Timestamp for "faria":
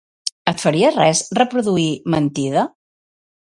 0.63-0.91